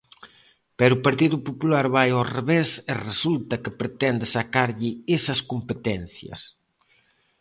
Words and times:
Pero 0.77 0.93
o 0.97 1.03
Partido 1.07 1.37
Popular 1.47 1.85
vai 1.97 2.09
ao 2.13 2.29
revés 2.37 2.69
e 2.91 2.93
resulta 3.09 3.61
que 3.63 3.77
pretende 3.81 4.25
sacarlle 4.35 4.91
esas 5.17 5.39
competencias. 5.51 6.39